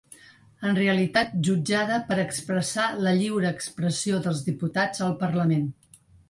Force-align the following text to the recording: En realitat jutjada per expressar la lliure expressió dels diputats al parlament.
En 0.69 0.77
realitat 0.77 1.35
jutjada 1.47 1.99
per 2.07 2.17
expressar 2.23 2.87
la 3.09 3.13
lliure 3.19 3.49
expressió 3.57 4.23
dels 4.25 4.41
diputats 4.49 5.05
al 5.11 5.15
parlament. 5.23 5.71